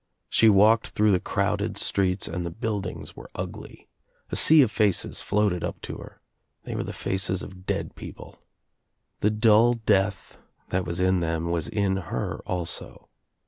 She 0.29 0.49
walked 0.49 0.87
through 0.87 1.11
the 1.11 1.19
crowded 1.19 1.77
streets 1.77 2.27
and 2.27 2.43
the 2.43 2.49
buildings 2.49 3.15
were 3.15 3.29
ugly. 3.35 3.87
A 4.31 4.35
sea 4.35 4.63
of 4.63 4.71
faces 4.71 5.21
floated 5.21 5.63
up 5.63 5.79
to 5.81 5.97
her. 5.97 6.21
They 6.63 6.73
were 6.73 6.81
the 6.83 6.91
faces 6.91 7.43
of 7.43 7.67
dead 7.67 7.93
people. 7.93 8.41
The 9.19 9.29
dull 9.29 9.75
death 9.75 10.39
that 10.69 10.85
was 10.85 10.99
in 10.99 11.19
them 11.19 11.51
was 11.51 11.67
in 11.67 11.97
her 11.97 12.41
also. 12.47 13.09